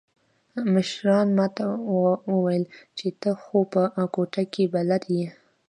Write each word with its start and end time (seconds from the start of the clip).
مشرانو 0.73 1.31
ما 1.37 1.47
ته 1.55 1.65
وويل 2.33 2.63
چې 2.97 3.07
ته 3.21 3.31
خو 3.43 3.59
په 3.73 3.81
کوټه 4.15 4.43
کښې 4.53 4.65
بلد 4.73 5.03
يې. 5.17 5.27